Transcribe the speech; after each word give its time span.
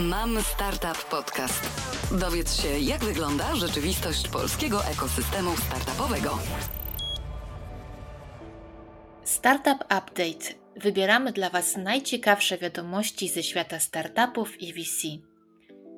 Mam 0.00 0.42
Startup 0.42 1.04
Podcast. 1.10 1.70
Dowiedz 2.20 2.62
się, 2.62 2.68
jak 2.78 3.04
wygląda 3.04 3.56
rzeczywistość 3.56 4.28
polskiego 4.28 4.84
ekosystemu 4.84 5.56
startupowego. 5.56 6.38
Startup 9.24 9.84
Update. 9.84 10.54
Wybieramy 10.76 11.32
dla 11.32 11.50
Was 11.50 11.76
najciekawsze 11.76 12.58
wiadomości 12.58 13.28
ze 13.28 13.42
świata 13.42 13.80
startupów 13.80 14.62
i 14.62 14.72
VC. 14.72 15.08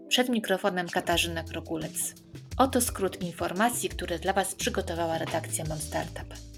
Przed 0.08 0.28
mikrofonem 0.28 0.88
Katarzyna 0.88 1.42
Krokulec. 1.42 2.14
Oto 2.58 2.80
skrót 2.80 3.22
informacji, 3.22 3.88
które 3.88 4.18
dla 4.18 4.32
Was 4.32 4.54
przygotowała 4.54 5.18
redakcja 5.18 5.64
Mam 5.68 5.78
Startup. 5.78 6.55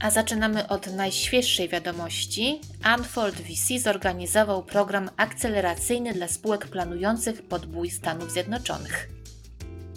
A 0.00 0.10
zaczynamy 0.10 0.68
od 0.68 0.86
najświeższej 0.86 1.68
wiadomości. 1.68 2.60
Unfold 2.96 3.34
VC 3.34 3.78
zorganizował 3.78 4.62
program 4.62 5.10
akceleracyjny 5.16 6.12
dla 6.12 6.28
spółek 6.28 6.66
planujących 6.66 7.42
podbój 7.42 7.90
Stanów 7.90 8.32
Zjednoczonych. 8.32 9.08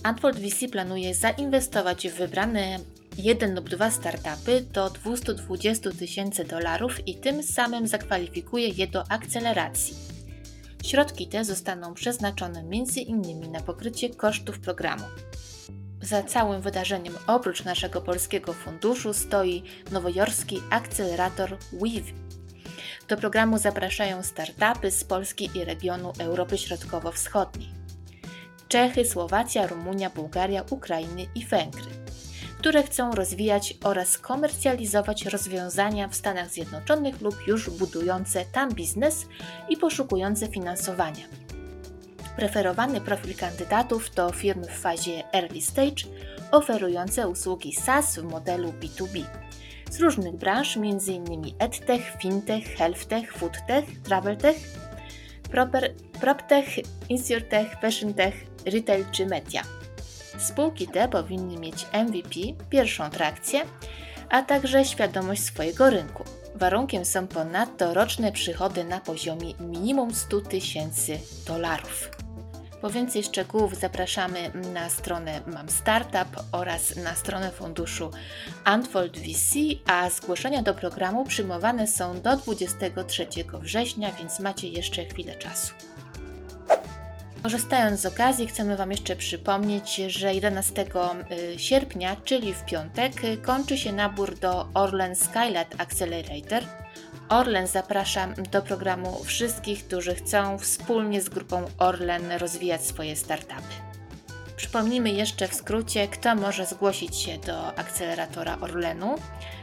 Unfold 0.10 0.40
VC 0.40 0.68
planuje 0.72 1.16
zainwestować 1.16 2.08
w 2.08 2.14
wybrane 2.14 2.80
jeden 3.18 3.56
lub 3.56 3.70
dwa 3.70 3.92
startupy 3.92 4.62
do 4.62 4.90
220 4.90 5.92
tysięcy 5.92 6.46
dolarów 6.46 7.08
i 7.08 7.16
tym 7.16 7.44
samym 7.44 7.88
zakwalifikuje 7.88 8.68
je 8.68 8.88
do 8.88 9.12
akceleracji. 9.12 9.96
Środki 10.86 11.28
te 11.28 11.46
zostaną 11.46 11.94
przeznaczone 11.94 12.60
m.in. 12.60 13.52
na 13.52 13.60
pokrycie 13.60 14.10
kosztów 14.10 14.60
programu. 14.60 15.06
Za 16.04 16.24
całym 16.24 16.62
wydarzeniem, 16.62 17.14
oprócz 17.28 17.64
naszego 17.64 18.02
polskiego 18.02 18.54
funduszu, 18.54 19.14
stoi 19.14 19.64
nowojorski 19.92 20.62
akcelerator 20.70 21.58
WIV. 21.74 22.12
Do 23.08 23.18
programu 23.18 23.58
zapraszają 23.58 24.24
startupy 24.24 24.92
z 24.92 25.04
Polski 25.04 25.50
i 25.56 25.66
regionu 25.66 26.14
Europy 26.20 26.58
Środkowo-Wschodniej. 26.58 27.70
Czechy, 28.68 29.06
Słowacja, 29.06 29.68
Rumunia, 29.68 30.10
Bułgaria, 30.10 30.64
Ukrainy 30.70 31.26
i 31.36 31.46
Węgry, 31.46 31.92
które 32.60 32.84
chcą 32.84 33.12
rozwijać 33.12 33.74
oraz 33.84 34.18
komercjalizować 34.18 35.26
rozwiązania 35.26 36.08
w 36.08 36.16
Stanach 36.16 36.50
Zjednoczonych 36.50 37.22
lub 37.22 37.48
już 37.48 37.70
budujące 37.70 38.46
tam 38.46 38.74
biznes 38.74 39.26
i 39.70 39.78
poszukujące 39.78 40.48
finansowania. 40.48 41.43
Preferowany 42.36 43.02
profil 43.02 43.36
kandydatów 43.36 44.10
to 44.10 44.32
firmy 44.32 44.68
w 44.68 44.80
fazie 44.80 45.24
early 45.34 45.62
stage 45.62 46.04
oferujące 46.52 47.28
usługi 47.28 47.74
SaaS 47.74 48.20
w 48.20 48.24
modelu 48.24 48.72
B2B 48.72 49.24
z 49.94 50.00
różnych 50.00 50.36
branż, 50.36 50.78
m.in. 50.78 51.54
EdTech, 51.60 52.18
FinTech, 52.22 52.78
HealthTech, 52.78 53.34
FoodTech, 53.34 53.86
TravelTech, 54.04 54.58
PropTech, 56.22 56.68
InsurTech, 57.10 57.76
FashionTech, 57.82 58.34
Retail 58.66 59.06
czy 59.12 59.26
Media. 59.26 59.64
Spółki 60.38 60.88
te 60.88 61.08
powinny 61.08 61.60
mieć 61.60 61.86
MVP, 61.94 62.30
pierwszą 62.70 63.10
trakcję, 63.10 63.62
a 64.30 64.42
także 64.42 64.86
świadomość 64.86 65.44
swojego 65.44 65.90
rynku. 65.90 66.24
Warunkiem 66.56 67.06
są 67.06 67.28
ponadto 67.28 67.94
roczne 67.94 68.32
przychody 68.32 68.84
na 68.84 69.00
poziomie 69.00 69.54
minimum 69.60 70.14
100 70.14 70.42
tysięcy 70.42 71.20
dolarów. 71.48 72.23
Po 72.84 72.90
więcej 72.90 73.24
szczegółów 73.24 73.76
zapraszamy 73.76 74.52
na 74.74 74.90
stronę 74.90 75.42
Mam 75.48 75.70
Startup 75.70 76.44
oraz 76.52 76.96
na 76.96 77.16
stronę 77.16 77.52
funduszu 77.52 78.12
Unfold 78.74 79.18
VC, 79.18 79.56
a 79.86 80.10
zgłoszenia 80.10 80.62
do 80.62 80.74
programu 80.74 81.26
przyjmowane 81.26 81.88
są 81.88 82.22
do 82.22 82.38
23 82.38 83.28
września, 83.62 84.12
więc 84.12 84.40
macie 84.40 84.68
jeszcze 84.68 85.06
chwilę 85.06 85.36
czasu. 85.36 85.74
Korzystając 87.44 88.00
z 88.00 88.06
okazji, 88.06 88.48
chcemy 88.48 88.78
Wam 88.78 88.92
jeszcze 88.92 89.16
przypomnieć, 89.16 89.96
że 89.96 90.34
11 90.34 90.86
y, 91.56 91.60
sierpnia, 91.60 92.16
czyli 92.24 92.54
w 92.54 92.66
piątek, 92.66 93.14
kończy 93.42 93.78
się 93.78 93.94
nabór 93.94 94.40
do 94.40 94.68
Orlen 94.74 95.16
Skylight 95.16 95.82
Accelerator– 95.82 96.64
Orlen 97.34 97.68
zaprasza 97.68 98.28
do 98.52 98.62
programu 98.62 99.24
wszystkich, 99.24 99.88
którzy 99.88 100.16
chcą 100.16 100.58
wspólnie 100.58 101.22
z 101.22 101.30
grupą 101.30 101.66
Orlen 101.78 102.32
rozwijać 102.32 102.86
swoje 102.86 103.16
startupy. 103.16 103.74
Przypomnijmy 104.56 105.10
jeszcze 105.10 105.48
w 105.48 105.54
skrócie, 105.54 106.08
kto 106.08 106.36
może 106.36 106.66
zgłosić 106.66 107.16
się 107.16 107.38
do 107.38 107.68
akceleratora 107.68 108.58
Orlenu. 108.62 109.16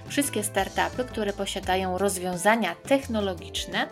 Wszystkie 0.09 0.45
startupy, 0.45 1.05
które 1.05 1.33
posiadają 1.33 1.99
rozwiązania 1.99 2.75
technologiczne 2.75 3.89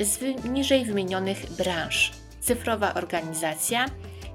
z 0.00 0.44
niżej 0.44 0.84
wymienionych 0.84 1.52
branż: 1.52 2.12
cyfrowa 2.40 2.94
organizacja, 2.94 3.86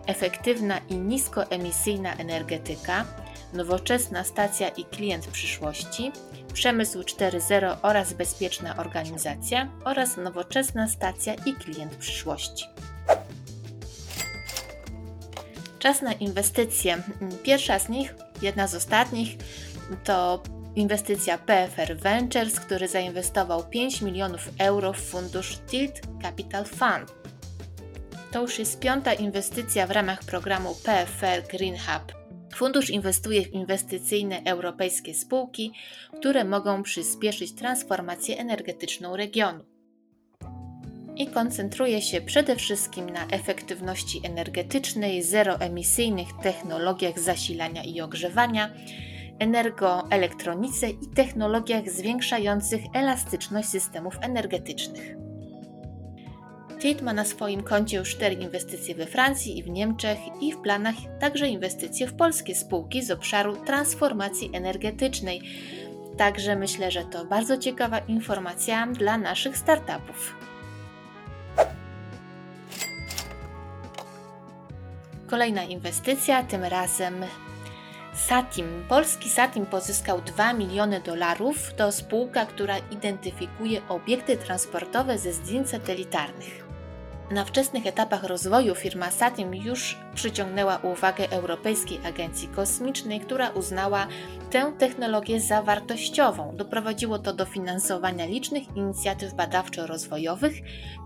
efektywna 0.07 0.81
i 0.89 0.95
niskoemisyjna 0.95 2.13
energetyka, 2.13 3.05
nowoczesna 3.53 4.23
stacja 4.23 4.67
i 4.67 4.85
klient 4.85 5.27
przyszłości, 5.27 6.11
przemysł 6.51 7.01
4.0 7.01 7.77
oraz 7.81 8.13
bezpieczna 8.13 8.77
organizacja 8.77 9.69
oraz 9.83 10.17
nowoczesna 10.17 10.87
stacja 10.87 11.33
i 11.33 11.53
klient 11.53 11.95
przyszłości. 11.95 12.65
Czas 15.79 16.01
na 16.01 16.13
inwestycje. 16.13 17.03
Pierwsza 17.43 17.79
z 17.79 17.89
nich, 17.89 18.15
jedna 18.41 18.67
z 18.67 18.75
ostatnich, 18.75 19.37
to 20.03 20.43
inwestycja 20.75 21.37
PFR 21.37 21.97
Ventures, 21.97 22.59
który 22.59 22.87
zainwestował 22.87 23.63
5 23.63 24.01
milionów 24.01 24.49
euro 24.59 24.93
w 24.93 24.99
fundusz 24.99 25.57
Tilt 25.67 26.01
Capital 26.21 26.65
Fund. 26.65 27.13
To 28.31 28.41
już 28.41 28.59
jest 28.59 28.79
piąta 28.79 29.13
inwestycja 29.13 29.87
w 29.87 29.91
ramach 29.91 30.23
programu 30.23 30.75
PFR 30.75 31.43
Green 31.51 31.77
Hub 31.77 32.20
Fundusz 32.55 32.89
inwestuje 32.89 33.41
w 33.41 33.53
inwestycyjne 33.53 34.41
europejskie 34.45 35.13
spółki, 35.13 35.73
które 36.19 36.43
mogą 36.43 36.83
przyspieszyć 36.83 37.55
transformację 37.55 38.37
energetyczną 38.37 39.15
regionu. 39.15 39.63
I 41.15 41.27
koncentruje 41.27 42.01
się 42.01 42.21
przede 42.21 42.55
wszystkim 42.55 43.09
na 43.09 43.27
efektywności 43.27 44.21
energetycznej, 44.23 45.23
zeroemisyjnych 45.23 46.27
technologiach 46.43 47.19
zasilania 47.19 47.83
i 47.83 48.01
ogrzewania, 48.01 48.69
energoelektronice 49.39 50.89
i 50.89 51.07
technologiach 51.15 51.89
zwiększających 51.89 52.81
elastyczność 52.93 53.69
systemów 53.69 54.17
energetycznych. 54.21 55.30
Tate 56.81 57.03
ma 57.03 57.13
na 57.13 57.25
swoim 57.25 57.63
koncie 57.63 57.97
już 57.97 58.09
cztery 58.09 58.35
inwestycje 58.35 58.95
we 58.95 59.05
Francji 59.05 59.57
i 59.57 59.63
w 59.63 59.69
Niemczech 59.69 60.17
i 60.41 60.53
w 60.53 60.57
planach 60.57 60.95
także 61.19 61.47
inwestycje 61.47 62.07
w 62.07 62.13
polskie 62.13 62.55
spółki 62.55 63.03
z 63.03 63.11
obszaru 63.11 63.55
transformacji 63.55 64.49
energetycznej. 64.53 65.41
Także 66.17 66.55
myślę, 66.55 66.91
że 66.91 67.03
to 67.03 67.25
bardzo 67.25 67.57
ciekawa 67.57 67.99
informacja 67.99 68.87
dla 68.87 69.17
naszych 69.17 69.57
startupów. 69.57 70.35
Kolejna 75.27 75.63
inwestycja, 75.63 76.43
tym 76.43 76.63
razem 76.63 77.25
Satim. 78.13 78.83
Polski 78.89 79.29
Satim 79.29 79.65
pozyskał 79.65 80.21
2 80.21 80.53
miliony 80.53 81.01
dolarów. 81.01 81.73
To 81.73 81.91
spółka, 81.91 82.45
która 82.45 82.77
identyfikuje 82.77 83.81
obiekty 83.89 84.37
transportowe 84.37 85.17
ze 85.17 85.33
zdjęć 85.33 85.69
satelitarnych. 85.69 86.70
Na 87.31 87.45
wczesnych 87.45 87.87
etapach 87.87 88.23
rozwoju 88.23 88.75
firma 88.75 89.11
Satim 89.11 89.55
już 89.55 89.97
przyciągnęła 90.15 90.77
uwagę 90.77 91.31
Europejskiej 91.31 91.99
Agencji 92.05 92.47
Kosmicznej, 92.47 93.19
która 93.19 93.49
uznała 93.49 94.07
tę 94.49 94.73
technologię 94.77 95.41
za 95.41 95.61
wartościową. 95.61 96.55
Doprowadziło 96.55 97.19
to 97.19 97.33
do 97.33 97.45
finansowania 97.45 98.25
licznych 98.25 98.75
inicjatyw 98.75 99.33
badawczo-rozwojowych, 99.33 100.53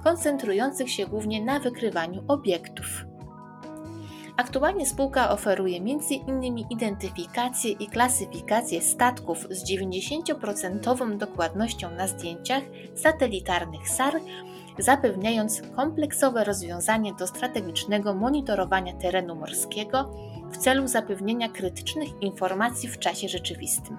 koncentrujących 0.04 0.92
się 0.92 1.06
głównie 1.06 1.46
na 1.46 1.60
wykrywaniu 1.60 2.24
obiektów. 2.28 3.06
Aktualnie 4.38 4.86
spółka 4.86 5.30
oferuje 5.30 5.78
m.in. 5.78 6.58
identyfikację 6.58 7.72
i 7.72 7.88
klasyfikację 7.88 8.82
statków 8.82 9.48
z 9.50 9.72
90% 9.72 11.18
dokładnością 11.18 11.92
na 11.92 12.08
zdjęciach 12.08 12.64
satelitarnych 12.96 13.90
SAR 13.90 14.14
zapewniając 14.80 15.62
kompleksowe 15.76 16.44
rozwiązanie 16.44 17.14
do 17.14 17.28
strategicznego 17.28 18.14
monitorowania 18.14 18.94
terenu 18.94 19.36
morskiego 19.36 20.12
w 20.52 20.58
celu 20.58 20.88
zapewnienia 20.88 21.50
krytycznych 21.50 22.22
informacji 22.22 22.90
w 22.90 23.00
czasie 23.00 23.28
rzeczywistym. 23.28 23.98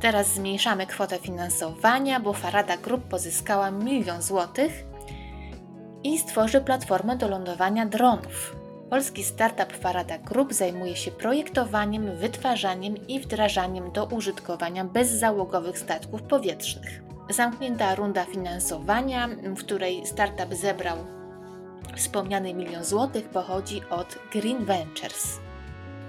Teraz 0.00 0.34
zmniejszamy 0.34 0.86
kwotę 0.86 1.18
finansowania, 1.18 2.20
bo 2.20 2.32
Farada 2.32 2.76
Group 2.76 3.04
pozyskała 3.04 3.70
milion 3.70 4.22
złotych 4.22 4.84
i 6.04 6.18
stworzy 6.18 6.60
platformę 6.60 7.16
do 7.16 7.28
lądowania 7.28 7.86
dronów. 7.86 8.56
Polski 8.90 9.24
startup 9.24 9.72
Farada 9.72 10.18
Group 10.18 10.52
zajmuje 10.52 10.96
się 10.96 11.10
projektowaniem, 11.10 12.16
wytwarzaniem 12.16 13.06
i 13.08 13.20
wdrażaniem 13.20 13.92
do 13.92 14.04
użytkowania 14.06 14.84
bezzałogowych 14.84 15.78
statków 15.78 16.22
powietrznych. 16.22 17.09
Zamknięta 17.30 17.94
runda 17.94 18.24
finansowania, 18.24 19.28
w 19.28 19.58
której 19.58 20.06
startup 20.06 20.54
zebrał 20.54 20.96
wspomniany 21.96 22.54
milion 22.54 22.84
złotych, 22.84 23.28
pochodzi 23.28 23.82
od 23.90 24.18
Green 24.32 24.64
Ventures. 24.64 25.38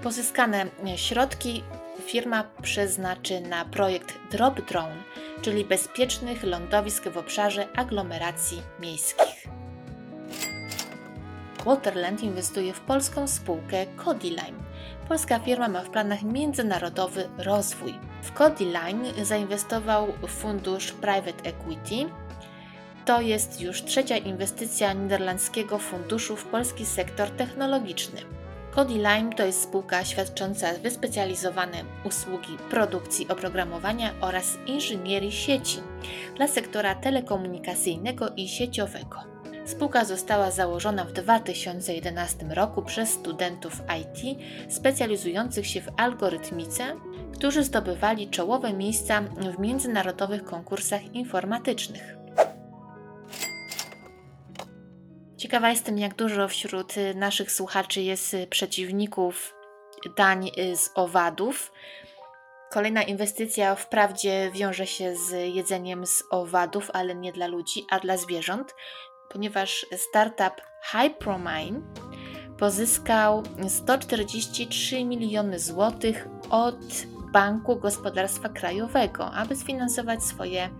Pozyskane 0.02 0.66
środki 0.96 1.62
firma 2.06 2.44
przeznaczy 2.62 3.40
na 3.40 3.64
projekt 3.64 4.14
Drop 4.30 4.68
Drone, 4.68 5.02
czyli 5.42 5.64
bezpiecznych 5.64 6.42
lądowisk 6.42 7.08
w 7.08 7.18
obszarze 7.18 7.68
aglomeracji 7.76 8.62
miejskich. 8.80 9.46
Waterland 11.64 12.22
inwestuje 12.22 12.72
w 12.72 12.80
polską 12.80 13.28
spółkę 13.28 13.86
Codiline. 14.04 14.62
Polska 15.08 15.38
firma 15.38 15.68
ma 15.68 15.80
w 15.80 15.90
planach 15.90 16.22
międzynarodowy 16.22 17.28
rozwój. 17.38 18.11
W 18.22 18.32
Codiline 18.32 19.24
zainwestował 19.24 20.12
fundusz 20.28 20.92
Private 20.92 21.44
Equity. 21.44 22.12
To 23.04 23.20
jest 23.20 23.60
już 23.60 23.82
trzecia 23.82 24.16
inwestycja 24.16 24.92
niderlandzkiego 24.92 25.78
funduszu 25.78 26.36
w 26.36 26.44
polski 26.44 26.86
sektor 26.86 27.30
technologiczny. 27.30 28.20
Codiline 28.74 29.32
to 29.32 29.46
jest 29.46 29.62
spółka 29.62 30.04
świadcząca 30.04 30.72
wyspecjalizowane 30.82 31.84
usługi 32.04 32.56
produkcji 32.70 33.28
oprogramowania 33.28 34.10
oraz 34.20 34.58
inżynierii 34.66 35.32
sieci 35.32 35.78
dla 36.36 36.48
sektora 36.48 36.94
telekomunikacyjnego 36.94 38.28
i 38.36 38.48
sieciowego. 38.48 39.31
Spółka 39.64 40.04
została 40.04 40.50
założona 40.50 41.04
w 41.04 41.12
2011 41.12 42.46
roku 42.50 42.82
przez 42.82 43.10
studentów 43.10 43.72
IT 44.00 44.38
specjalizujących 44.72 45.66
się 45.66 45.80
w 45.80 45.88
algorytmice, 45.96 46.96
którzy 47.32 47.64
zdobywali 47.64 48.30
czołowe 48.30 48.72
miejsca 48.72 49.20
w 49.56 49.58
międzynarodowych 49.58 50.44
konkursach 50.44 51.14
informatycznych. 51.14 52.16
Ciekawa 55.36 55.70
jestem, 55.70 55.98
jak 55.98 56.14
dużo 56.14 56.48
wśród 56.48 56.94
naszych 57.14 57.52
słuchaczy 57.52 58.00
jest 58.00 58.36
przeciwników 58.50 59.54
dań 60.16 60.50
z 60.74 60.90
owadów. 60.94 61.72
Kolejna 62.70 63.02
inwestycja 63.02 63.74
wprawdzie 63.74 64.50
wiąże 64.54 64.86
się 64.86 65.16
z 65.16 65.54
jedzeniem 65.54 66.06
z 66.06 66.22
owadów, 66.30 66.90
ale 66.92 67.14
nie 67.14 67.32
dla 67.32 67.46
ludzi, 67.46 67.86
a 67.90 67.98
dla 68.00 68.16
zwierząt, 68.16 68.74
ponieważ 69.32 69.86
startup 69.96 70.62
Hypromine 70.82 71.80
pozyskał 72.58 73.42
143 73.68 75.04
miliony 75.04 75.58
złotych 75.58 76.28
od 76.50 76.76
Banku 77.32 77.76
Gospodarstwa 77.76 78.48
Krajowego, 78.48 79.30
aby 79.32 79.56
sfinansować 79.56 80.24
swoje 80.24 80.70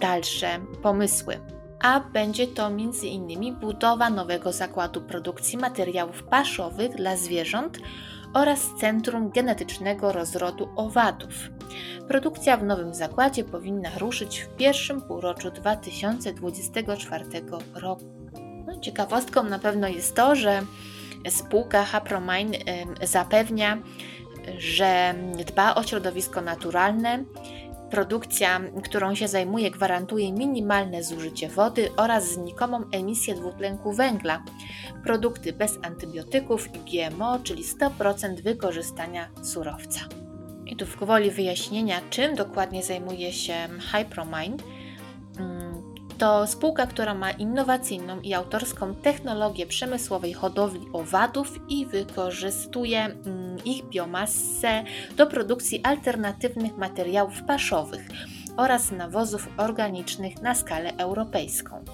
dalsze 0.00 0.60
pomysły 0.82 1.40
a 1.80 2.00
będzie 2.00 2.46
to 2.46 2.66
m.in. 2.66 3.54
budowa 3.54 4.10
nowego 4.10 4.52
zakładu 4.52 5.00
produkcji 5.00 5.58
materiałów 5.58 6.22
paszowych 6.22 6.94
dla 6.94 7.16
zwierząt 7.16 7.78
oraz 8.34 8.60
Centrum 8.80 9.30
Genetycznego 9.30 10.12
Rozrodu 10.12 10.68
Owadów. 10.76 11.34
Produkcja 12.08 12.56
w 12.56 12.64
nowym 12.64 12.94
zakładzie 12.94 13.44
powinna 13.44 13.90
ruszyć 13.98 14.40
w 14.40 14.56
pierwszym 14.56 15.02
półroczu 15.02 15.50
2024 15.50 17.24
roku. 17.74 18.04
No, 18.66 18.80
ciekawostką 18.80 19.42
na 19.42 19.58
pewno 19.58 19.88
jest 19.88 20.16
to, 20.16 20.34
że 20.36 20.62
spółka 21.28 21.84
Hapromine 21.84 22.58
zapewnia, 23.02 23.78
że 24.58 25.14
dba 25.46 25.74
o 25.74 25.82
środowisko 25.82 26.40
naturalne, 26.40 27.24
Produkcja, 27.90 28.60
którą 28.84 29.14
się 29.14 29.28
zajmuje, 29.28 29.70
gwarantuje 29.70 30.32
minimalne 30.32 31.02
zużycie 31.02 31.48
wody 31.48 31.88
oraz 31.96 32.32
znikomą 32.32 32.84
emisję 32.92 33.34
dwutlenku 33.34 33.92
węgla. 33.92 34.42
Produkty 35.04 35.52
bez 35.52 35.78
antybiotyków 35.82 36.68
i 36.74 37.08
GMO, 37.10 37.38
czyli 37.38 37.64
100% 37.64 38.42
wykorzystania 38.42 39.28
surowca. 39.42 40.00
I 40.66 40.76
tu 40.76 40.86
w 40.86 40.96
gwoli 40.96 41.30
wyjaśnienia, 41.30 42.00
czym 42.10 42.34
dokładnie 42.34 42.82
zajmuje 42.82 43.32
się 43.32 43.54
Hypromine 43.92 44.56
to 46.18 46.46
spółka, 46.46 46.86
która 46.86 47.14
ma 47.14 47.30
innowacyjną 47.30 48.20
i 48.20 48.34
autorską 48.34 48.94
technologię 48.94 49.66
przemysłowej 49.66 50.32
hodowli 50.32 50.86
owadów 50.92 51.58
i 51.68 51.86
wykorzystuje 51.86 53.04
mm, 53.04 53.64
ich 53.64 53.84
biomasę 53.84 54.84
do 55.16 55.26
produkcji 55.26 55.84
alternatywnych 55.84 56.76
materiałów 56.76 57.42
paszowych 57.42 58.08
oraz 58.56 58.90
nawozów 58.90 59.48
organicznych 59.56 60.42
na 60.42 60.54
skalę 60.54 60.92
europejską. 60.96 61.84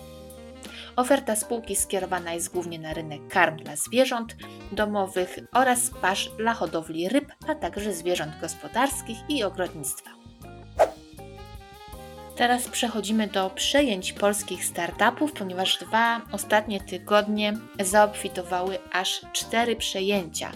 Oferta 0.96 1.36
spółki 1.36 1.76
skierowana 1.76 2.32
jest 2.32 2.52
głównie 2.52 2.78
na 2.78 2.94
rynek 2.94 3.28
karm 3.28 3.56
dla 3.56 3.76
zwierząt 3.76 4.36
domowych 4.72 5.38
oraz 5.52 5.90
pasz 6.02 6.30
dla 6.38 6.54
hodowli 6.54 7.08
ryb, 7.08 7.32
a 7.48 7.54
także 7.54 7.92
zwierząt 7.92 8.32
gospodarskich 8.40 9.18
i 9.28 9.44
ogrodnictwa. 9.44 10.13
Teraz 12.36 12.68
przechodzimy 12.68 13.26
do 13.26 13.50
przejęć 13.50 14.12
polskich 14.12 14.64
startupów, 14.64 15.32
ponieważ 15.32 15.78
dwa 15.78 16.20
ostatnie 16.32 16.80
tygodnie 16.80 17.52
zaobfitowały 17.80 18.78
aż 18.92 19.20
cztery 19.32 19.76
przejęcia. 19.76 20.52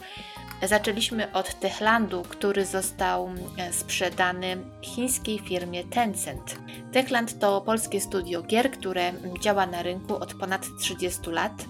Zaczęliśmy 0.63 1.33
od 1.33 1.61
Techlandu, 1.61 2.23
który 2.29 2.67
został 2.67 3.31
e, 3.59 3.73
sprzedany 3.73 4.57
chińskiej 4.83 5.39
firmie 5.39 5.85
Tencent. 5.85 6.57
Techland 6.93 7.39
to 7.39 7.61
polskie 7.61 8.01
studio 8.01 8.43
gier, 8.43 8.71
które 8.71 9.13
działa 9.41 9.67
na 9.67 9.83
rynku 9.83 10.17
od 10.17 10.35
ponad 10.35 10.67
30 10.81 11.31
lat. 11.31 11.65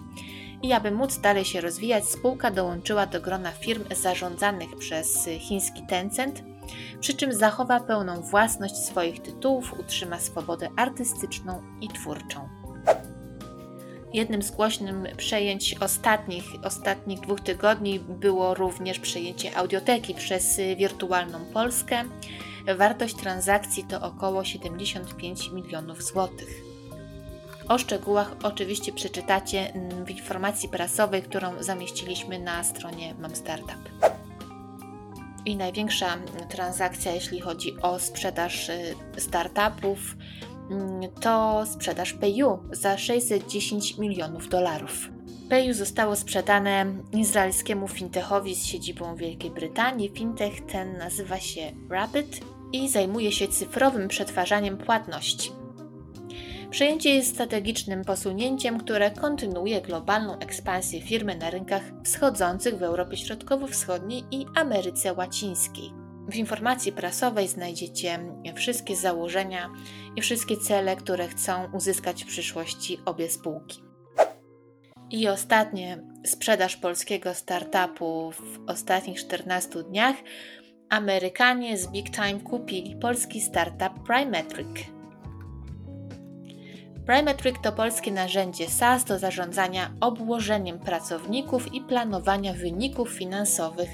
I 0.62 0.72
aby 0.72 0.90
móc 0.90 1.18
dalej 1.20 1.44
się 1.44 1.60
rozwijać, 1.60 2.04
spółka 2.04 2.50
dołączyła 2.50 3.06
do 3.06 3.20
grona 3.20 3.52
firm 3.52 3.84
zarządzanych 3.90 4.76
przez 4.78 5.28
chiński 5.38 5.82
Tencent 5.88 6.42
przy 7.00 7.14
czym 7.14 7.32
zachowa 7.32 7.80
pełną 7.80 8.20
własność 8.20 8.76
swoich 8.76 9.22
tytułów, 9.22 9.80
utrzyma 9.80 10.18
swobodę 10.20 10.68
artystyczną 10.76 11.62
i 11.80 11.88
twórczą. 11.88 12.48
Jednym 14.12 14.42
z 14.42 14.50
głośnych 14.50 15.16
przejęć 15.16 15.74
ostatnich, 15.80 16.44
ostatnich 16.64 17.20
dwóch 17.20 17.40
tygodni 17.40 18.00
było 18.00 18.54
również 18.54 18.98
przejęcie 18.98 19.56
audioteki 19.56 20.14
przez 20.14 20.60
Wirtualną 20.76 21.38
Polskę. 21.52 22.04
Wartość 22.76 23.14
transakcji 23.14 23.84
to 23.84 24.00
około 24.00 24.44
75 24.44 25.50
milionów 25.52 26.02
złotych. 26.02 26.48
O 27.68 27.78
szczegółach 27.78 28.36
oczywiście 28.42 28.92
przeczytacie 28.92 29.72
w 30.06 30.10
informacji 30.10 30.68
prasowej, 30.68 31.22
którą 31.22 31.62
zamieściliśmy 31.62 32.38
na 32.38 32.64
stronie 32.64 33.14
Mam 33.18 33.36
Startup 33.36 34.07
i 35.46 35.56
największa 35.56 36.16
transakcja, 36.48 37.12
jeśli 37.12 37.40
chodzi 37.40 37.76
o 37.82 37.98
sprzedaż 37.98 38.68
y, 38.68 38.94
startupów, 39.16 40.16
mm, 40.70 41.10
to 41.20 41.64
sprzedaż 41.66 42.12
PayU 42.12 42.58
za 42.72 42.98
610 42.98 43.98
milionów 43.98 44.48
dolarów. 44.48 45.08
PayU 45.50 45.74
zostało 45.74 46.16
sprzedane 46.16 46.86
izraelskiemu 47.12 47.88
fintechowi 47.88 48.54
z 48.54 48.64
siedzibą 48.64 49.16
Wielkiej 49.16 49.50
Brytanii. 49.50 50.08
Fintech 50.08 50.66
ten 50.66 50.98
nazywa 50.98 51.40
się 51.40 51.72
Rapid 51.90 52.40
i 52.72 52.88
zajmuje 52.88 53.32
się 53.32 53.48
cyfrowym 53.48 54.08
przetwarzaniem 54.08 54.78
płatności. 54.78 55.50
Przejęcie 56.70 57.14
jest 57.14 57.30
strategicznym 57.30 58.04
posunięciem, 58.04 58.78
które 58.78 59.10
kontynuuje 59.10 59.80
globalną 59.80 60.38
ekspansję 60.38 61.02
firmy 61.02 61.36
na 61.36 61.50
rynkach 61.50 61.82
wschodzących 62.04 62.78
w 62.78 62.82
Europie 62.82 63.16
Środkowo-Wschodniej 63.16 64.24
i 64.30 64.46
Ameryce 64.54 65.14
Łacińskiej. 65.14 65.90
W 66.28 66.36
informacji 66.36 66.92
prasowej 66.92 67.48
znajdziecie 67.48 68.18
wszystkie 68.54 68.96
założenia 68.96 69.70
i 70.16 70.22
wszystkie 70.22 70.56
cele, 70.56 70.96
które 70.96 71.28
chcą 71.28 71.72
uzyskać 71.72 72.24
w 72.24 72.26
przyszłości 72.26 72.98
obie 73.04 73.30
spółki. 73.30 73.82
I 75.10 75.28
ostatnie, 75.28 75.98
sprzedaż 76.24 76.76
polskiego 76.76 77.34
startupu 77.34 78.32
w 78.32 78.70
ostatnich 78.70 79.20
14 79.20 79.82
dniach. 79.82 80.16
Amerykanie 80.88 81.78
z 81.78 81.88
Big 81.88 82.10
Time 82.10 82.40
kupili 82.40 82.96
polski 82.96 83.40
startup 83.40 84.06
Primetric 84.06 84.97
Primetric 87.08 87.56
to 87.62 87.72
polskie 87.72 88.12
narzędzie 88.12 88.70
SaaS 88.70 89.04
do 89.04 89.18
zarządzania 89.18 89.90
obłożeniem 90.00 90.78
pracowników 90.78 91.74
i 91.74 91.80
planowania 91.80 92.52
wyników 92.52 93.10
finansowych. 93.10 93.88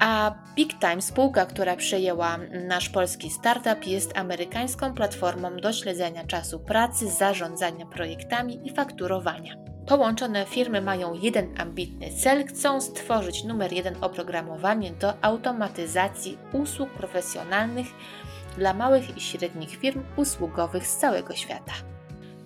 A 0.00 0.34
Big 0.56 0.78
Time, 0.78 1.02
spółka, 1.02 1.46
która 1.46 1.76
przejęła 1.76 2.38
nasz 2.66 2.88
polski 2.88 3.30
startup, 3.30 3.86
jest 3.86 4.18
amerykańską 4.18 4.94
platformą 4.94 5.56
do 5.56 5.72
śledzenia 5.72 6.24
czasu 6.26 6.60
pracy, 6.60 7.10
zarządzania 7.10 7.86
projektami 7.86 8.66
i 8.66 8.74
fakturowania. 8.74 9.56
Połączone 9.86 10.44
firmy 10.44 10.80
mają 10.80 11.14
jeden 11.14 11.60
ambitny 11.60 12.10
cel 12.10 12.46
chcą 12.46 12.80
stworzyć 12.80 13.44
numer 13.44 13.72
jeden 13.72 13.94
oprogramowanie 14.00 14.92
do 14.92 15.24
automatyzacji 15.24 16.38
usług 16.52 16.90
profesjonalnych 16.90 17.86
dla 18.56 18.74
małych 18.74 19.16
i 19.16 19.20
średnich 19.20 19.70
firm 19.70 20.02
usługowych 20.16 20.86
z 20.86 20.96
całego 20.96 21.34
świata. 21.34 21.93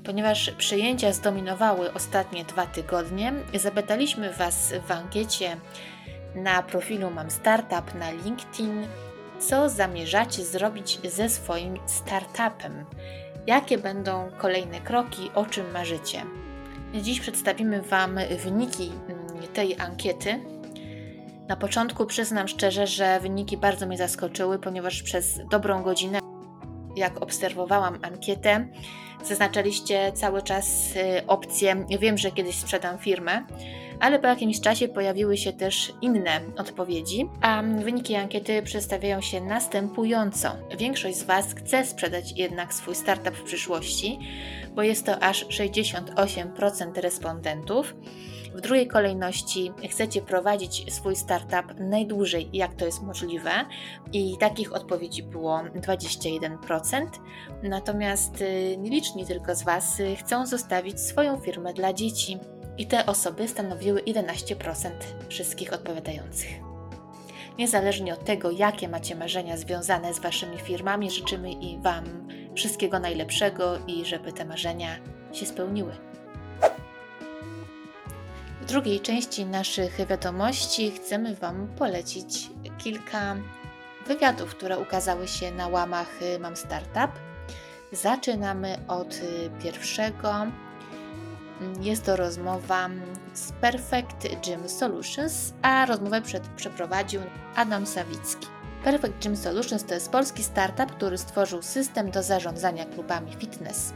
Ponieważ 0.09 0.51
przejęcia 0.51 1.13
zdominowały 1.13 1.93
ostatnie 1.93 2.45
dwa 2.45 2.67
tygodnie, 2.67 3.33
zapytaliśmy 3.55 4.33
Was 4.33 4.73
w 4.87 4.91
ankiecie 4.91 5.57
na 6.35 6.63
profilu 6.63 7.11
Mam 7.11 7.31
Startup 7.31 7.95
na 7.95 8.11
LinkedIn, 8.11 8.87
co 9.39 9.69
zamierzacie 9.69 10.45
zrobić 10.45 11.01
ze 11.11 11.29
swoim 11.29 11.79
startupem. 11.87 12.85
Jakie 13.47 13.79
będą 13.79 14.31
kolejne 14.39 14.81
kroki, 14.81 15.31
o 15.35 15.47
czym 15.47 15.71
marzycie? 15.73 16.23
Dziś 16.95 17.21
przedstawimy 17.21 17.83
Wam 17.83 18.19
wyniki 18.45 18.93
mm, 19.09 19.49
tej 19.55 19.81
ankiety. 19.81 20.41
Na 21.49 21.57
początku 21.57 22.07
przyznam 22.07 22.49
szczerze, 22.49 22.87
że 22.87 23.21
wyniki 23.21 23.57
bardzo 23.57 23.87
mnie 23.87 23.99
zaskoczyły, 23.99 24.59
ponieważ 24.59 25.03
przez 25.03 25.41
dobrą 25.51 25.83
godzinę, 25.83 26.18
jak 26.99 27.23
obserwowałam 27.23 27.99
ankietę, 28.03 28.69
zaznaczaliście 29.25 30.13
cały 30.15 30.43
czas 30.43 30.97
y, 30.97 31.27
opcję: 31.27 31.87
Wiem, 32.01 32.19
że 32.19 32.31
kiedyś 32.31 32.57
sprzedam 32.57 32.99
firmę 32.99 33.43
ale 34.01 34.19
po 34.19 34.27
jakimś 34.27 34.61
czasie 34.61 34.89
pojawiły 34.89 35.37
się 35.37 35.53
też 35.53 35.93
inne 36.03 36.41
odpowiedzi, 36.59 37.29
a 37.41 37.63
wyniki 37.63 38.15
ankiety 38.15 38.63
przedstawiają 38.63 39.21
się 39.21 39.41
następująco. 39.41 40.49
Większość 40.79 41.17
z 41.17 41.23
Was 41.23 41.55
chce 41.55 41.87
sprzedać 41.87 42.33
jednak 42.33 42.75
swój 42.75 42.95
startup 42.95 43.35
w 43.35 43.43
przyszłości, 43.43 44.19
bo 44.75 44.83
jest 44.83 45.07
to 45.07 45.23
aż 45.23 45.47
68% 45.47 47.01
respondentów. 47.01 47.95
W 48.59 48.61
drugiej 48.61 48.89
kolejności 48.89 49.73
chcecie 49.91 50.23
prowadzić 50.23 50.95
swój 50.95 51.17
startup 51.17 51.81
najdłużej, 51.81 52.49
jak 52.53 52.75
to 52.75 52.85
jest 52.85 53.03
możliwe, 53.03 53.51
i 54.13 54.37
takich 54.41 54.73
odpowiedzi 54.73 55.23
było 55.23 55.59
21%. 55.59 57.07
Natomiast 57.63 58.41
y, 58.41 58.77
nieliczni 58.79 59.27
tylko 59.27 59.55
z 59.55 59.63
Was 59.63 60.01
y, 60.01 60.17
chcą 60.17 60.47
zostawić 60.47 61.01
swoją 61.01 61.41
firmę 61.41 61.73
dla 61.73 61.93
dzieci 61.93 62.39
i 62.79 62.87
te 62.87 63.07
osoby 63.07 63.49
stanowiły 63.49 64.03
11% 64.03 64.91
wszystkich 65.29 65.73
odpowiadających. 65.73 66.51
Niezależnie 67.59 68.15
od 68.15 68.25
tego, 68.25 68.51
jakie 68.51 68.89
macie 68.89 69.17
marzenia 69.17 69.57
związane 69.57 70.15
z 70.15 70.19
Waszymi 70.19 70.59
firmami, 70.59 71.11
życzymy 71.11 71.53
i 71.53 71.79
Wam 71.79 72.05
wszystkiego 72.55 72.99
najlepszego 72.99 73.79
i 73.87 74.05
żeby 74.05 74.33
te 74.33 74.45
marzenia 74.45 74.89
się 75.33 75.47
spełniły. 75.47 76.08
Drugiej 78.69 79.01
części 79.01 79.47
naszych 79.47 80.07
wiadomości 80.07 80.91
chcemy 80.91 81.35
Wam 81.35 81.69
polecić 81.79 82.51
kilka 82.79 83.37
wywiadów, 84.07 84.51
które 84.51 84.79
ukazały 84.79 85.29
się 85.29 85.51
na 85.51 85.69
łamach 85.69 86.19
Mam 86.41 86.57
Startup. 86.57 87.11
Zaczynamy 87.93 88.79
od 88.89 89.21
pierwszego 89.63 90.47
jest 91.81 92.05
to 92.05 92.17
rozmowa 92.17 92.89
z 93.35 93.53
Perfect 93.53 94.29
Gym 94.47 94.69
Solutions, 94.69 95.53
a 95.63 95.87
rozmowę 95.87 96.23
przed, 96.23 96.49
przeprowadził 96.49 97.21
Adam 97.57 97.87
Sawicki. 97.87 98.47
Perfect 98.85 99.23
Gym 99.23 99.37
Solutions 99.37 99.85
to 99.85 99.95
jest 99.95 100.11
polski 100.11 100.45
startup, 100.45 100.97
który 100.97 101.19
stworzył 101.19 101.63
system 101.63 102.11
do 102.11 102.23
zarządzania 102.23 102.85
klubami 102.85 103.33
fitness. 103.39 103.93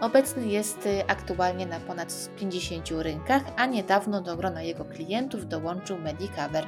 Obecny 0.00 0.46
jest 0.46 0.86
y, 0.86 1.06
aktualnie 1.06 1.66
na 1.66 1.80
ponad 1.80 2.30
50 2.36 2.90
rynkach, 2.90 3.42
a 3.56 3.66
niedawno 3.66 4.20
do 4.20 4.36
grona 4.36 4.62
jego 4.62 4.84
klientów 4.84 5.48
dołączył 5.48 5.98
Medicover. 5.98 6.66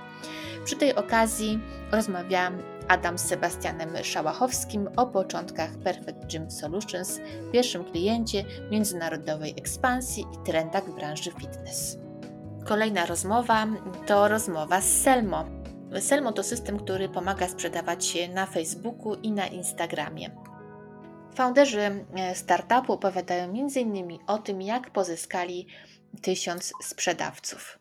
Przy 0.65 0.77
tej 0.77 0.95
okazji 0.95 1.61
rozmawiałam 1.93 2.63
Adam 2.89 3.19
z 3.19 3.25
Sebastianem 3.25 3.91
Szałachowskim 4.03 4.89
o 4.97 5.07
początkach 5.07 5.71
Perfect 5.71 6.33
Gym 6.33 6.51
Solutions, 6.51 7.21
pierwszym 7.53 7.85
kliencie 7.85 8.45
międzynarodowej 8.71 9.55
ekspansji 9.59 10.27
i 10.35 10.47
trendach 10.47 10.85
w 10.85 10.95
branży 10.95 11.31
fitness. 11.31 11.99
Kolejna 12.65 13.07
rozmowa 13.07 13.67
to 14.07 14.29
rozmowa 14.29 14.81
z 14.81 15.03
Selmo. 15.03 15.45
Selmo 16.01 16.33
to 16.33 16.43
system, 16.43 16.79
który 16.79 17.09
pomaga 17.09 17.49
sprzedawać 17.49 18.05
się 18.07 18.29
na 18.29 18.47
Facebooku 18.47 19.15
i 19.15 19.33
na 19.33 19.47
Instagramie. 19.47 20.31
Founderzy 21.35 21.81
e, 21.81 22.35
startupu 22.35 22.93
opowiadają 22.93 23.45
m.in. 23.45 24.19
o 24.27 24.39
tym, 24.39 24.63
jak 24.63 24.91
pozyskali 24.91 25.67
tysiąc 26.23 26.73
sprzedawców. 26.83 27.79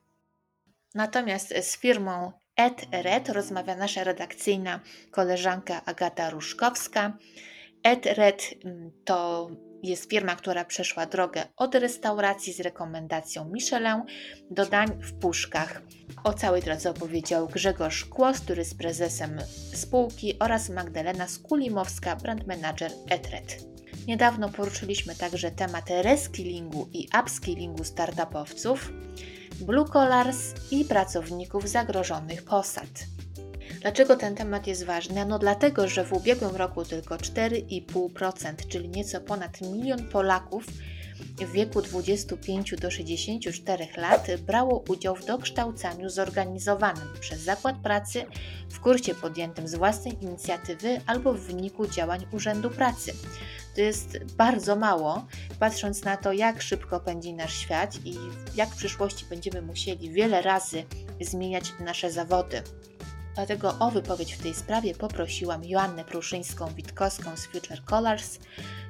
Natomiast 0.95 1.53
z 1.61 1.77
firmą 1.77 2.31
EdRed 2.55 3.29
rozmawia 3.29 3.75
nasza 3.75 4.03
redakcyjna 4.03 4.79
koleżanka 5.11 5.85
Agata 5.85 6.29
Ruszkowska. 6.29 7.17
EdRed 7.83 8.49
mm, 8.65 8.91
to 9.05 9.49
jest 9.83 10.09
firma, 10.09 10.35
która 10.35 10.65
przeszła 10.65 11.05
drogę 11.05 11.43
od 11.55 11.75
restauracji 11.75 12.53
z 12.53 12.59
rekomendacją 12.59 13.49
Michelin 13.49 14.03
do 14.51 14.65
dań 14.65 14.87
w 15.01 15.19
puszkach. 15.19 15.81
O 16.23 16.33
całej 16.33 16.61
drodze 16.61 16.89
opowiedział 16.89 17.47
Grzegorz 17.47 18.05
Kłos, 18.05 18.39
który 18.39 18.59
jest 18.59 18.77
prezesem 18.77 19.39
spółki 19.73 20.39
oraz 20.39 20.69
Magdalena 20.69 21.27
Skulimowska, 21.27 22.15
brand 22.15 22.47
manager 22.47 22.91
EdRed. 23.09 23.65
Niedawno 24.07 24.49
poruszyliśmy 24.49 25.15
także 25.15 25.51
temat 25.51 25.89
reskillingu 25.89 26.89
i 26.93 27.07
upskillingu 27.21 27.83
startupowców. 27.83 28.91
Blue 29.61 29.85
Collars 29.85 30.53
i 30.71 30.85
pracowników 30.85 31.69
zagrożonych 31.69 32.43
posad. 32.43 32.89
Dlaczego 33.81 34.15
ten 34.15 34.35
temat 34.35 34.67
jest 34.67 34.83
ważny? 34.83 35.25
No 35.25 35.39
dlatego, 35.39 35.87
że 35.87 36.03
w 36.03 36.13
ubiegłym 36.13 36.55
roku 36.55 36.85
tylko 36.85 37.15
4,5%, 37.15 38.67
czyli 38.67 38.89
nieco 38.89 39.21
ponad 39.21 39.61
milion 39.61 40.09
Polaków 40.09 40.65
w 41.21 41.51
wieku 41.51 41.81
25 41.81 42.75
do 42.81 42.91
64 42.91 43.87
lat 43.97 44.27
brało 44.47 44.83
udział 44.89 45.15
w 45.15 45.25
dokształcaniu 45.25 46.09
zorganizowanym 46.09 47.07
przez 47.19 47.41
zakład 47.41 47.75
pracy 47.77 48.25
w 48.69 48.79
kursie 48.79 49.15
podjętym 49.15 49.67
z 49.67 49.75
własnej 49.75 50.23
inicjatywy 50.23 51.01
albo 51.05 51.33
w 51.33 51.39
wyniku 51.39 51.87
działań 51.87 52.25
Urzędu 52.31 52.69
Pracy. 52.69 53.13
To 53.75 53.81
jest 53.81 54.17
bardzo 54.37 54.75
mało, 54.75 55.25
patrząc 55.59 56.03
na 56.03 56.17
to, 56.17 56.33
jak 56.33 56.61
szybko 56.61 56.99
pędzi 56.99 57.33
nasz 57.33 57.53
świat 57.53 57.95
i 58.05 58.17
jak 58.55 58.69
w 58.69 58.77
przyszłości 58.77 59.25
będziemy 59.29 59.61
musieli 59.61 60.11
wiele 60.11 60.41
razy 60.41 60.83
zmieniać 61.21 61.73
nasze 61.79 62.11
zawody. 62.11 62.63
Dlatego 63.35 63.75
o 63.79 63.91
wypowiedź 63.91 64.33
w 64.33 64.43
tej 64.43 64.53
sprawie 64.53 64.95
poprosiłam 64.95 65.63
Joannę 65.63 66.05
Pruszyńską-Witkowską 66.05 67.37
z 67.37 67.45
Future 67.45 67.83
Colors, 67.85 68.39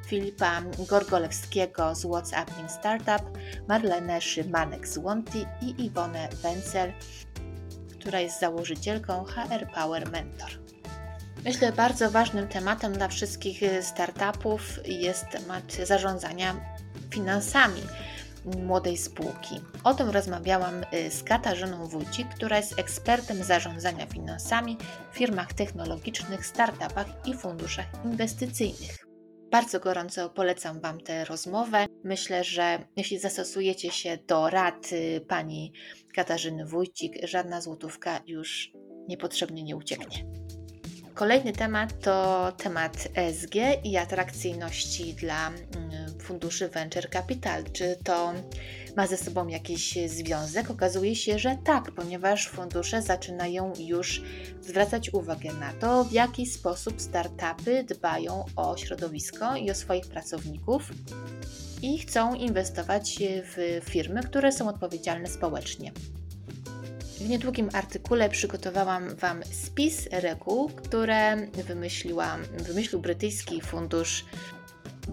Filipa 0.05 0.61
Gorgolewskiego 0.89 1.95
z 1.95 2.05
WhatsApping 2.05 2.71
Startup, 2.71 3.37
Marlenę 3.67 4.21
Szymanek 4.21 4.87
z 4.87 4.97
Wonti 4.97 5.45
i 5.61 5.85
Iwonę 5.85 6.29
Wencel, 6.43 6.93
która 7.99 8.19
jest 8.19 8.39
założycielką 8.39 9.23
HR 9.23 9.67
Power 9.75 10.11
Mentor. 10.11 10.49
Myślę, 11.45 11.71
bardzo 11.71 12.11
ważnym 12.11 12.47
tematem 12.47 12.93
dla 12.93 13.07
wszystkich 13.07 13.61
startupów 13.81 14.79
jest 14.85 15.29
temat 15.29 15.73
zarządzania 15.83 16.55
finansami 17.09 17.81
młodej 18.45 18.97
spółki. 18.97 19.61
O 19.83 19.93
tym 19.93 20.09
rozmawiałam 20.09 20.83
y, 20.93 21.11
z 21.11 21.23
Katarzyną 21.23 21.87
Wójcik, 21.87 22.27
która 22.35 22.57
jest 22.57 22.79
ekspertem 22.79 23.43
zarządzania 23.43 24.05
finansami 24.05 24.77
w 25.11 25.17
firmach 25.17 25.53
technologicznych, 25.53 26.45
startupach 26.45 27.07
i 27.25 27.33
funduszach 27.33 27.85
inwestycyjnych. 28.05 29.10
Bardzo 29.51 29.79
gorąco 29.79 30.29
polecam 30.29 30.79
Wam 30.79 31.01
tę 31.01 31.25
rozmowę. 31.25 31.85
Myślę, 32.03 32.43
że 32.43 32.79
jeśli 32.95 33.19
zastosujecie 33.19 33.91
się 33.91 34.17
do 34.27 34.49
rad 34.49 34.89
pani 35.27 35.73
Katarzyny 36.15 36.65
Wójcik, 36.65 37.13
żadna 37.23 37.61
złotówka 37.61 38.19
już 38.27 38.71
niepotrzebnie 39.07 39.63
nie 39.63 39.75
ucieknie. 39.75 40.25
Kolejny 41.13 41.53
temat 41.53 41.99
to 41.99 42.51
temat 42.57 43.07
ESG 43.15 43.55
i 43.83 43.97
atrakcyjności 43.97 45.13
dla 45.13 45.47
mm, 45.47 45.90
funduszy 46.31 46.69
venture 46.69 47.09
capital. 47.09 47.63
Czy 47.73 47.97
to 48.03 48.33
ma 48.97 49.07
ze 49.07 49.17
sobą 49.17 49.47
jakiś 49.47 49.97
związek? 50.07 50.71
Okazuje 50.71 51.15
się, 51.15 51.39
że 51.39 51.57
tak, 51.63 51.91
ponieważ 51.91 52.47
fundusze 52.47 53.01
zaczynają 53.01 53.73
już 53.79 54.21
zwracać 54.61 55.13
uwagę 55.13 55.53
na 55.53 55.73
to, 55.73 56.03
w 56.03 56.11
jaki 56.11 56.45
sposób 56.45 57.01
startupy 57.01 57.83
dbają 57.83 58.45
o 58.55 58.77
środowisko 58.77 59.55
i 59.55 59.71
o 59.71 59.75
swoich 59.75 60.07
pracowników 60.07 60.91
i 61.81 61.99
chcą 61.99 62.35
inwestować 62.35 63.17
w 63.19 63.81
firmy, 63.89 64.23
które 64.23 64.51
są 64.51 64.69
odpowiedzialne 64.69 65.27
społecznie. 65.27 65.91
W 67.17 67.29
niedługim 67.29 67.69
artykule 67.73 68.29
przygotowałam 68.29 69.15
Wam 69.15 69.43
spis 69.51 70.07
reguł, 70.11 70.69
które 70.69 71.47
wymyślił 72.67 73.01
brytyjski 73.01 73.61
fundusz 73.61 74.25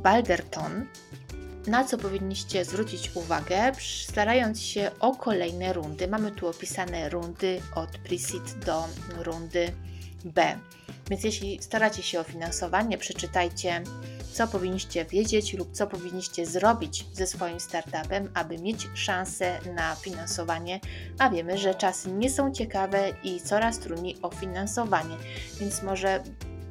Balderton, 0.02 0.86
na 1.66 1.84
co 1.84 1.98
powinniście 1.98 2.64
zwrócić 2.64 3.10
uwagę, 3.14 3.72
starając 4.08 4.62
się 4.62 4.90
o 5.00 5.16
kolejne 5.16 5.72
rundy. 5.72 6.08
Mamy 6.08 6.30
tu 6.30 6.48
opisane 6.48 7.08
rundy 7.08 7.60
od 7.74 7.90
pre-seed 7.90 8.64
do 8.64 8.84
rundy 9.22 9.72
B. 10.24 10.58
Więc 11.10 11.24
jeśli 11.24 11.62
staracie 11.62 12.02
się 12.02 12.20
o 12.20 12.24
finansowanie, 12.24 12.98
przeczytajcie, 12.98 13.82
co 14.32 14.48
powinniście 14.48 15.04
wiedzieć 15.04 15.54
lub 15.54 15.72
co 15.72 15.86
powinniście 15.86 16.46
zrobić 16.46 17.06
ze 17.12 17.26
swoim 17.26 17.60
startupem, 17.60 18.30
aby 18.34 18.58
mieć 18.58 18.88
szansę 18.94 19.58
na 19.74 19.94
finansowanie. 19.94 20.80
A 21.18 21.30
wiemy, 21.30 21.58
że 21.58 21.74
czasy 21.74 22.12
nie 22.12 22.30
są 22.30 22.52
ciekawe 22.52 23.12
i 23.24 23.40
coraz 23.40 23.78
trudniej 23.78 24.16
o 24.22 24.30
finansowanie, 24.30 25.16
więc 25.60 25.82
może 25.82 26.22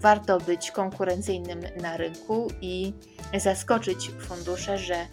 warto 0.02 0.40
być 0.40 0.72
konkurencyjnym 0.72 1.60
na 1.82 1.98
rynku 1.98 2.48
i 2.62 2.94
zaskoczyć 3.38 4.12
fundusze, 4.20 4.78
że 4.78 5.06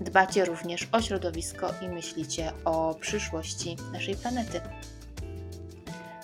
dbacie 0.00 0.44
również 0.44 0.88
o 0.92 1.02
środowisko 1.02 1.70
i 1.82 1.88
myślicie 1.88 2.52
o 2.64 2.94
przyszłości 2.94 3.76
naszej 3.92 4.16
planety. 4.16 4.60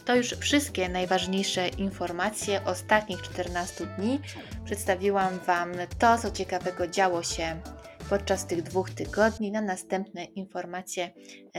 To 0.04 0.16
już 0.16 0.30
wszystkie 0.30 0.88
najważniejsze 0.88 1.68
informacje 1.68 2.64
ostatnich 2.64 3.23
14 3.23 3.87
dni. 3.87 4.20
Przedstawiłam 4.64 5.38
Wam 5.38 5.73
to, 5.99 6.18
co 6.18 6.30
ciekawego 6.30 6.87
działo 6.87 7.23
się 7.23 7.61
podczas 8.11 8.46
tych 8.46 8.62
dwóch 8.62 8.90
tygodni. 8.90 9.50
Na 9.50 9.61
następne 9.61 10.25
informacje 10.25 11.11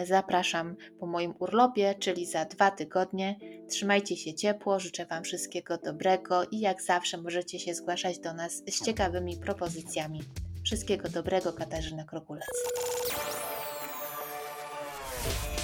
zapraszam 0.06 0.76
po 1.00 1.06
moim 1.06 1.34
urlopie, 1.40 1.96
czyli 2.00 2.26
za 2.26 2.46
dwa 2.46 2.72
tygodnie. 2.72 3.36
Trzymajcie 3.70 4.18
się 4.18 4.34
ciepło, 4.34 4.80
życzę 4.80 5.06
Wam 5.06 5.24
wszystkiego 5.24 5.78
dobrego 5.78 6.44
i 6.52 6.60
jak 6.60 6.82
zawsze 6.82 7.18
możecie 7.18 7.60
się 7.60 7.74
zgłaszać 7.74 8.20
do 8.20 8.34
nas 8.34 8.64
z 8.68 8.86
ciekawymi 8.86 9.38
propozycjami. 9.38 10.24
Wszystkiego 10.64 11.10
dobrego, 11.10 11.54
Katarzyna 11.54 12.04
Krokulec. 12.04 12.48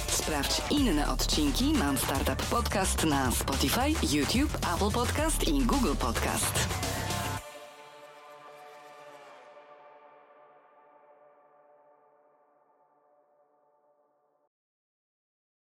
Sprawdź 0.08 0.62
inne 0.70 1.08
odcinki 1.08 1.64
Mam 1.64 1.98
Startup 1.98 2.42
Podcast 2.50 3.04
na 3.04 3.30
Spotify, 3.30 4.16
YouTube, 4.16 4.58
Apple 4.74 4.90
Podcast 4.94 5.48
i 5.48 5.64
Google 5.64 5.94
Podcast. 6.00 6.81